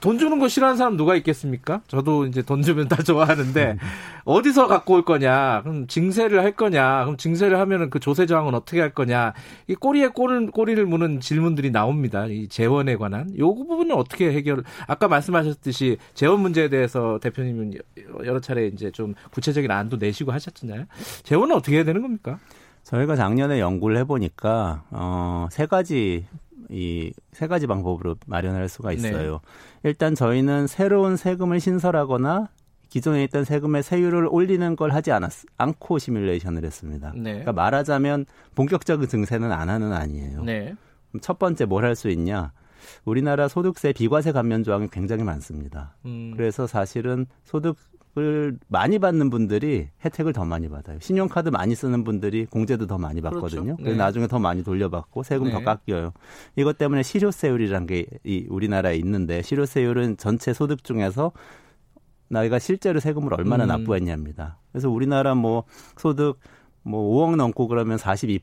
돈 0.00 0.18
주는 0.18 0.38
거 0.38 0.46
싫어하는 0.48 0.76
사람 0.76 0.96
누가 0.96 1.16
있겠습니까? 1.16 1.80
저도 1.88 2.26
이제 2.26 2.42
돈 2.42 2.62
주면 2.62 2.86
다 2.86 3.02
좋아하는데 3.02 3.72
음. 3.72 3.78
어디서 4.24 4.68
갖고 4.68 4.94
올 4.94 5.04
거냐? 5.04 5.62
그럼 5.62 5.86
징세를 5.88 6.42
할 6.42 6.52
거냐? 6.52 7.04
그럼 7.04 7.16
징세를 7.16 7.58
하면은 7.58 7.90
그 7.90 7.98
조세 7.98 8.26
저항은 8.26 8.54
어떻게 8.54 8.80
할 8.80 8.90
거냐? 8.90 9.34
이 9.66 9.74
꼬리에 9.74 10.08
꼬를, 10.08 10.50
꼬리를 10.52 10.84
무는 10.86 11.20
질문들이 11.20 11.70
나옵니다. 11.70 12.26
이 12.26 12.46
재원에 12.48 12.96
관한 12.96 13.36
요 13.38 13.54
부분은 13.54 13.94
어떻게 13.96 14.32
해결? 14.32 14.62
아까 14.86 15.08
말씀하셨듯이 15.08 15.98
재원 16.14 16.40
문제에 16.40 16.68
대해서 16.68 17.18
대표님은 17.20 17.74
여러 18.24 18.40
차례 18.40 18.68
이제 18.68 18.92
좀 18.92 19.14
구체적인 19.32 19.70
안도 19.70 19.96
내시고 19.96 20.30
하셨잖아요. 20.30 20.84
재원은 21.24 21.56
어떻게 21.56 21.76
해야 21.76 21.84
되는 21.84 22.02
겁니까? 22.02 22.38
저희가 22.84 23.16
작년에 23.16 23.58
연구를 23.58 23.96
해보니까 23.98 24.84
어, 24.90 25.48
세 25.50 25.66
가지 25.66 26.26
이 26.70 27.12
세 27.32 27.46
가지 27.46 27.66
방법으로 27.66 28.16
마련할 28.26 28.68
수가 28.68 28.90
네. 28.90 28.94
있어요. 28.96 29.40
네. 29.82 29.88
일단 29.90 30.14
저희는 30.14 30.66
새로운 30.66 31.16
세금을 31.16 31.60
신설하거나 31.60 32.48
기존에 32.88 33.24
있던 33.24 33.44
세금의 33.44 33.82
세율을 33.82 34.28
올리는 34.30 34.74
걸 34.76 34.92
하지 34.92 35.12
않았 35.12 35.44
않고 35.58 35.98
시뮬레이션을 35.98 36.64
했습니다. 36.64 37.12
네. 37.14 37.22
그러니까 37.32 37.52
말하자면 37.52 38.26
본격적인 38.54 39.08
증세는 39.08 39.52
안 39.52 39.68
하는 39.68 39.92
아니에요. 39.92 40.42
네. 40.44 40.74
첫 41.20 41.38
번째 41.38 41.64
뭘 41.66 41.84
할 41.84 41.94
수 41.96 42.08
있냐? 42.10 42.52
우리나라 43.04 43.48
소득세 43.48 43.92
비과세 43.92 44.32
감면 44.32 44.62
조항이 44.62 44.88
굉장히 44.90 45.24
많습니다. 45.24 45.96
음. 46.04 46.32
그래서 46.36 46.66
사실은 46.66 47.26
소득 47.44 47.76
을 48.18 48.58
많이 48.68 48.98
받는 48.98 49.28
분들이 49.28 49.88
혜택을 50.02 50.32
더 50.32 50.46
많이 50.46 50.70
받아요. 50.70 50.98
신용카드 51.00 51.50
많이 51.50 51.74
쓰는 51.74 52.02
분들이 52.02 52.46
공제도 52.46 52.86
더 52.86 52.96
많이 52.96 53.20
받거든요. 53.20 53.76
그렇죠. 53.76 53.90
네. 53.90 53.94
나중에 53.94 54.26
더 54.26 54.38
많이 54.38 54.62
돌려받고 54.64 55.22
세금 55.22 55.48
네. 55.48 55.52
더 55.52 55.60
깎여요. 55.60 56.12
이것 56.56 56.78
때문에 56.78 57.02
실효세율이란 57.02 57.86
게 57.86 58.06
이 58.24 58.46
우리나라에 58.48 58.96
있는데 58.96 59.42
실효세율은 59.42 60.16
전체 60.16 60.52
소득 60.52 60.82
중에서 60.84 61.32
나이가 62.28 62.58
실제로 62.58 63.00
세금을 63.00 63.34
얼마나 63.34 63.64
음. 63.64 63.68
납부했냐입니다. 63.68 64.58
그래서 64.72 64.90
우리나라 64.90 65.34
뭐 65.34 65.64
소득 65.96 66.40
뭐 66.82 67.26
5억 67.26 67.36
넘고 67.36 67.68
그러면 67.68 67.98
42% 67.98 68.40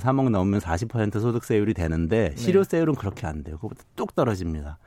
3억 0.00 0.30
넘으면 0.30 0.60
40% 0.60 1.20
소득세율이 1.20 1.74
되는데 1.74 2.30
네. 2.30 2.36
실효세율은 2.36 2.94
그렇게 2.94 3.26
안 3.26 3.42
돼요. 3.44 3.56
그것보다 3.56 3.82
뚝 3.96 4.14
떨어집니다. 4.14 4.78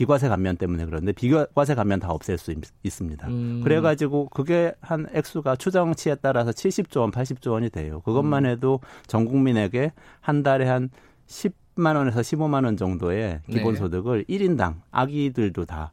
비과세 0.00 0.30
감면 0.30 0.56
때문에 0.56 0.86
그런데 0.86 1.12
비과세 1.12 1.74
감면 1.74 2.00
다 2.00 2.08
없앨 2.10 2.38
수 2.38 2.52
있, 2.52 2.90
습니다 2.90 3.28
음. 3.28 3.60
그래가지고 3.62 4.30
그게 4.30 4.72
한 4.80 5.06
액수가 5.12 5.56
추정치에 5.56 6.14
따라서 6.22 6.52
70조 6.52 7.00
원, 7.00 7.10
80조 7.10 7.50
원이 7.50 7.68
돼요. 7.68 8.00
그것만 8.06 8.46
음. 8.46 8.50
해도 8.50 8.80
전 9.06 9.26
국민에게 9.26 9.92
한 10.22 10.42
달에 10.42 10.64
한 10.66 10.88
10만 11.26 11.96
원에서 11.96 12.20
15만 12.20 12.64
원 12.64 12.78
정도의 12.78 13.42
기본 13.50 13.76
소득을 13.76 14.24
네. 14.26 14.38
1인당 14.38 14.76
아기들도 14.90 15.66
다 15.66 15.92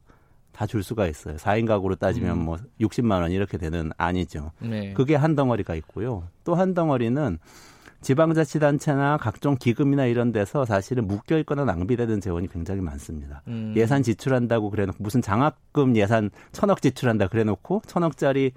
다 0.54 0.66
줄 0.66 0.82
수가 0.82 1.06
있어요. 1.06 1.36
4인 1.36 1.68
가구로 1.68 1.96
따지면 1.98 2.32
음. 2.32 2.46
뭐 2.46 2.58
60만 2.82 3.22
원 3.22 3.32
이렇게 3.32 3.60
되는 3.60 3.92
아니죠. 3.96 4.54
네. 4.60 4.92
그게 4.94 5.14
한 5.16 5.36
덩어리가 5.36 5.76
있고요. 5.76 6.24
또 6.44 6.56
한 6.56 6.74
덩어리는 6.74 7.38
지방자치단체나 8.01 9.18
각종 9.18 9.56
기금이나 9.56 10.06
이런 10.06 10.32
데서 10.32 10.66
사실은 10.66 11.08
묶여 11.08 11.38
있거나 11.39 11.66
낭비되는 11.66 12.22
재원이 12.22 12.48
굉장히 12.48 12.82
많습니다. 12.82 13.42
음. 13.48 13.74
예산 13.75 14.04
지출한다고 14.04 14.70
그래놓고 14.70 14.98
무슨 15.04 15.22
장학금 15.22 15.96
예산 15.96 16.30
천억 16.51 16.82
지출한다 16.82 17.27
그래놓고 17.27 17.82
천억짜리 17.88 18.51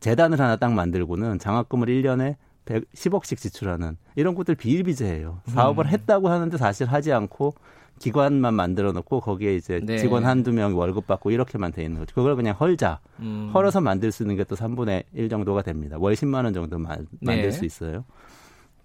재단을 0.00 0.38
하나 0.38 0.56
딱 0.56 0.72
만들고는 0.72 1.38
장학금을 1.38 1.88
1년에 1.88 2.36
110억씩 2.66 3.38
지출하는 3.38 3.96
이런 4.16 4.34
것들 4.34 4.54
비일비재해요. 4.54 5.40
사업을 5.46 5.86
음. 5.86 5.90
했다고 5.90 6.28
하는데 6.28 6.56
사실 6.56 6.86
하지 6.86 7.12
않고 7.12 7.54
기관만 8.00 8.54
만들어 8.54 8.92
놓고 8.92 9.20
거기에 9.20 9.54
이제 9.54 9.80
네. 9.84 9.98
직원 9.98 10.24
한두 10.24 10.52
명 10.52 10.76
월급 10.76 11.06
받고 11.06 11.30
이렇게만 11.30 11.72
돼 11.72 11.84
있는 11.84 12.00
거죠. 12.00 12.14
그걸 12.14 12.34
그냥 12.36 12.56
헐자. 12.58 13.00
음. 13.20 13.50
헐어서 13.54 13.80
만들 13.80 14.10
수 14.12 14.24
있는 14.24 14.36
게 14.36 14.44
또 14.44 14.56
3분의 14.56 15.04
1 15.14 15.28
정도가 15.28 15.62
됩니다. 15.62 15.96
월 15.98 16.14
10만 16.14 16.44
원 16.44 16.52
정도 16.52 16.78
만, 16.78 17.06
만들 17.20 17.44
네. 17.44 17.50
수 17.50 17.64
있어요. 17.64 18.04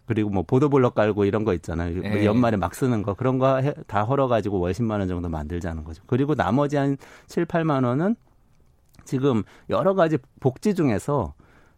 그리고 0.09 0.31
뭐 0.31 0.41
보도블럭 0.41 0.95
깔고 0.95 1.25
이런 1.25 1.43
거 1.43 1.53
있잖아요. 1.53 2.01
네. 2.01 2.25
연말에 2.25 2.57
막 2.57 2.73
쓰는 2.73 3.03
거 3.03 3.13
그런 3.13 3.37
거 3.37 3.61
다 3.85 4.03
헐어가지고 4.03 4.59
월 4.59 4.71
10만 4.71 4.97
원 4.97 5.07
정도 5.07 5.29
만들자는 5.29 5.83
거죠. 5.83 6.01
그리고 6.07 6.33
나머지 6.33 6.77
한 6.77 6.97
7, 7.27 7.45
8만 7.45 7.85
원은 7.85 8.15
지금 9.05 9.43
여러 9.69 9.93
가지 9.93 10.17
복지 10.39 10.73
중에서 10.73 11.35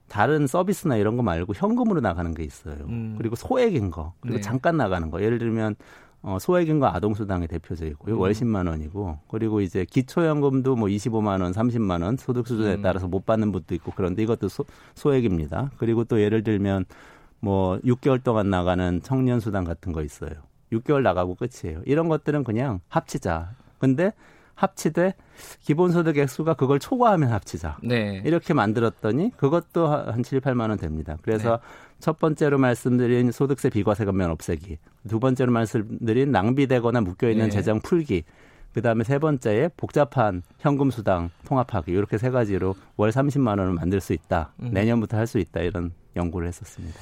다른 0.07 0.47
서비스나 0.47 0.95
이런 0.95 1.17
거 1.17 1.23
말고 1.23 1.53
현금으로 1.53 2.00
나가는 2.00 2.33
게 2.33 2.43
있어요. 2.43 2.75
음. 2.88 3.15
그리고 3.17 3.35
소액인 3.35 3.91
거, 3.91 4.13
그리고 4.21 4.38
네. 4.38 4.41
잠깐 4.41 4.77
나가는 4.77 5.09
거. 5.11 5.21
예를 5.21 5.38
들면 5.38 5.75
어, 6.23 6.38
소액인 6.39 6.79
거 6.79 6.88
아동수당이 6.88 7.47
대표적이고요. 7.47 8.15
음. 8.15 8.19
월 8.19 8.31
10만 8.31 8.67
원이고, 8.69 9.17
그리고 9.27 9.59
이제 9.59 9.85
기초연금도 9.89 10.75
뭐 10.75 10.88
25만 10.88 11.41
원, 11.41 11.51
30만 11.51 12.03
원 12.03 12.15
소득 12.15 12.47
수준에 12.47 12.75
음. 12.75 12.81
따라서 12.81 13.07
못 13.07 13.25
받는 13.25 13.51
분도 13.51 13.73
있고 13.75 13.91
그런데 13.95 14.21
이것도 14.23 14.47
소, 14.47 14.63
소액입니다. 14.95 15.71
그리고 15.77 16.03
또 16.03 16.21
예를 16.21 16.43
들면 16.43 16.85
뭐 17.41 17.79
6개월 17.79 18.24
동안 18.24 18.50
나가는 18.50 19.01
청년 19.03 19.39
수당 19.39 19.63
같은 19.65 19.91
거 19.91 20.01
있어요. 20.03 20.31
6개월 20.71 21.01
나가고 21.01 21.36
끝이에요. 21.36 21.81
이런 21.86 22.07
것들은 22.07 22.43
그냥 22.43 22.79
합치자. 22.88 23.51
근데 23.79 24.13
합치되 24.55 25.15
기본소득 25.62 26.17
액수가 26.17 26.53
그걸 26.53 26.79
초과하면 26.79 27.31
합치자. 27.31 27.77
네. 27.83 28.21
이렇게 28.25 28.53
만들었더니 28.53 29.31
그것도 29.36 29.88
한 29.88 30.21
7, 30.24 30.39
8만 30.39 30.69
원 30.69 30.77
됩니다. 30.77 31.17
그래서 31.24 31.57
네. 31.57 31.63
첫 32.00 32.19
번째로 32.19 32.60
말씀드린 32.60 33.31
소득세 33.31 33.69
비과세 33.69 34.05
감면 34.05 34.29
없애기. 34.29 34.77
두 35.10 35.19
번째로 35.19 35.51
말씀드린 35.51 36.31
낭비되거나 36.31 37.01
묶여 37.01 37.29
있는 37.29 37.45
네. 37.45 37.51
재정 37.51 37.79
풀기. 37.79 38.24
그다음에 38.74 39.03
세 39.03 39.17
번째에 39.19 39.69
복잡한 39.75 40.43
현금 40.60 40.91
수당 40.91 41.29
통합하기. 41.45 41.91
이렇게 41.91 42.17
세 42.17 42.29
가지로 42.29 42.75
월 42.98 43.10
30만 43.10 43.48
원을 43.60 43.74
만들 43.74 44.00
수 44.00 44.13
있다. 44.13 44.53
음. 44.62 44.69
내년부터 44.71 45.17
할 45.17 45.25
수 45.27 45.39
있다. 45.39 45.62
이런 45.62 45.91
연구를 46.15 46.48
했었습니다. 46.48 46.98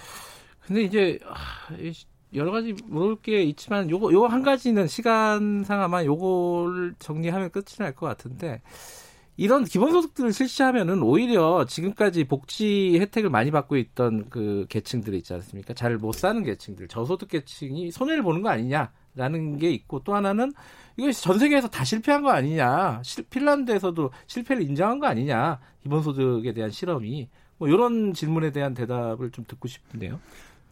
근데 0.70 0.84
이제 0.84 1.18
여러 2.36 2.52
가지 2.52 2.76
물을 2.86 3.16
게 3.16 3.42
있지만 3.42 3.90
요거 3.90 4.14
요 4.14 4.28
한 4.28 4.44
가지는 4.44 4.86
시간상 4.88 5.82
아마 5.82 6.06
요거를 6.06 6.94
정리하면 7.00 7.50
끝이 7.50 7.78
날 7.80 7.96
것 7.96 8.06
같은데 8.06 8.62
이런 9.36 9.64
기본소득들을 9.64 10.32
실시하면은 10.32 11.02
오히려 11.02 11.66
지금까지 11.66 12.26
복지 12.26 13.00
혜택을 13.00 13.32
많이 13.32 13.50
받고 13.50 13.78
있던 13.78 14.30
그 14.30 14.68
계층들이 14.70 15.18
있지 15.18 15.34
않습니까? 15.34 15.74
잘 15.74 15.98
못 15.98 16.12
사는 16.14 16.44
계층들, 16.44 16.88
저소득 16.88 17.30
계층이 17.30 17.90
손해를 17.92 18.22
보는 18.22 18.44
거 18.44 18.50
아니냐라는 18.50 19.58
게 19.58 19.72
있고 19.72 20.04
또 20.04 20.14
하나는 20.14 20.54
이거 20.98 21.12
전 21.14 21.40
세계에서 21.40 21.70
다 21.70 21.84
실패한 21.84 22.22
거 22.22 22.30
아니냐? 22.30 23.02
핀란드에서도 23.32 24.12
실패를 24.28 24.62
인정한 24.62 25.00
거 25.00 25.08
아니냐? 25.08 25.60
기본소득에 25.82 26.54
대한 26.54 26.70
실험이 26.70 27.28
뭐 27.58 27.68
이런 27.70 28.14
질문에 28.14 28.52
대한 28.52 28.76
대답을 28.76 29.32
좀 29.32 29.46
듣고 29.48 29.68
싶은데요. 29.68 30.20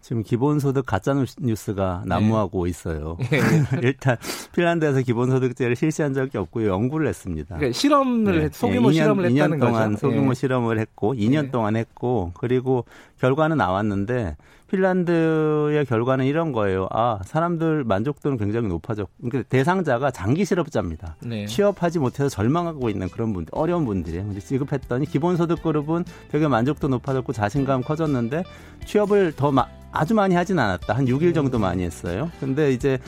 지금 0.08 0.24
기본소득 0.24 0.86
가짜 0.86 1.14
뉴스가 1.38 2.04
난무하고 2.06 2.64
네. 2.64 2.70
있어요. 2.70 3.18
네. 3.30 3.42
일단 3.84 4.16
핀란드에서 4.56 5.02
기본소득제를 5.02 5.76
실시한 5.76 6.14
적이 6.14 6.38
없고요. 6.38 6.70
연구를 6.70 7.10
했습니다. 7.10 7.58
그러니까 7.58 7.78
실험을 7.78 8.40
네. 8.40 8.50
소규모 8.54 8.90
네. 8.90 9.00
2년, 9.00 9.02
실험을 9.02 9.26
했다는 9.26 9.58
2년 9.58 9.60
동안 9.60 9.90
거죠. 9.92 10.08
소규모 10.08 10.30
네. 10.30 10.34
실험을 10.36 10.80
했고 10.80 11.14
2년 11.14 11.52
동안 11.52 11.76
했고 11.76 12.32
그리고 12.36 12.86
결과는 13.20 13.58
나왔는데 13.58 14.38
핀란드의 14.70 15.86
결과는 15.86 16.26
이런 16.26 16.52
거예요. 16.52 16.88
아, 16.92 17.20
사람들 17.24 17.84
만족도는 17.84 18.38
굉장히 18.38 18.68
높아졌고, 18.68 19.12
그러니까 19.22 19.48
대상자가 19.50 20.12
장기 20.12 20.46
실업자입니다. 20.46 21.16
네. 21.22 21.46
취업하지 21.46 22.00
못해서 22.00 22.30
절망하고 22.30 22.90
있는 22.90 23.10
그런 23.10 23.34
분들, 23.34 23.52
어려운 23.54 23.86
분들이 23.86 24.22
지급했더니 24.40 25.06
기본소득 25.06 25.64
그룹은 25.64 26.06
되게 26.30 26.48
만족도 26.48 26.88
높아졌고 26.88 27.34
자신감 27.34 27.82
커졌는데 27.82 28.44
취업을 28.86 29.34
더 29.36 29.52
마, 29.52 29.66
아주 29.92 30.14
많이 30.14 30.36
하진 30.36 30.60
않았다. 30.60 30.94
한 30.94 31.06
6일 31.06 31.34
정도 31.34 31.60
많이 31.60 31.84
했어요. 31.84 32.30
근데 32.40 32.74
이제 32.74 33.00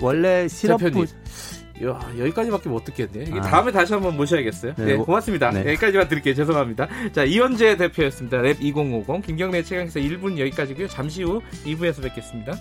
원래 0.00 0.48
실업 0.48 0.80
부 0.80 1.04
야, 1.84 2.00
여기까지밖에 2.18 2.68
못 2.68 2.84
듣겠네요. 2.84 3.36
아. 3.36 3.40
다음에 3.40 3.72
다시 3.72 3.92
한번 3.92 4.16
모셔야겠어요. 4.16 4.74
네, 4.76 4.84
네 4.84 4.96
고맙습니다. 4.96 5.50
네. 5.50 5.60
여기까지만 5.60 6.08
드릴게요. 6.08 6.34
죄송합니다. 6.34 6.88
자, 7.12 7.24
이현재 7.24 7.76
대표였습니다. 7.76 8.38
랩 8.42 8.60
2050 8.60 9.22
김경래 9.24 9.62
최강에서 9.62 10.00
1분 10.00 10.38
여기까지고요. 10.38 10.88
잠시 10.88 11.22
후 11.22 11.40
2부에서 11.64 12.02
뵙겠습니다. 12.02 12.54